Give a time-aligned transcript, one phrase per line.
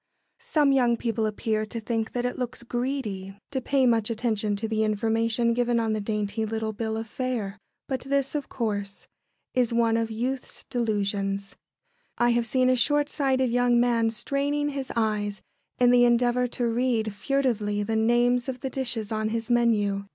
[0.39, 4.67] Some young people appear to think that it looks "greedy" to pay much attention to
[4.67, 9.05] the information given on the dainty little bill of fare; but this, of course,
[9.53, 11.55] is one of youth's delusions.
[12.17, 15.39] I have seen a short sighted young man straining his eyes
[15.77, 20.05] in the endeavour to read furtively the names of the dishes on his menu.